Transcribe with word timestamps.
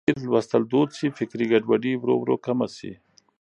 که 0.03 0.05
چېرې 0.15 0.27
لوستل 0.29 0.63
دود 0.71 0.89
شي، 0.97 1.07
فکري 1.17 1.45
ګډوډي 1.51 1.93
ورو 1.97 2.15
ورو 2.21 2.35
کمه 2.45 2.67
شي. 2.77 2.91